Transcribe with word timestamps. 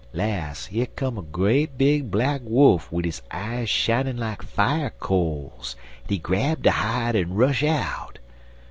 Las', 0.13 0.71
yer 0.71 0.87
come 0.87 1.19
a 1.19 1.21
great 1.21 1.77
big 1.77 2.09
black 2.09 2.41
wolf 2.43 2.91
wid 2.91 3.05
his 3.05 3.21
eyes 3.29 3.69
shinin' 3.69 4.17
like 4.17 4.41
fier 4.41 4.89
coals, 4.99 5.75
en 6.01 6.05
he 6.09 6.17
grab 6.17 6.63
de 6.63 6.71
hide 6.71 7.15
and 7.15 7.37
rush 7.37 7.61
out. 7.63 8.17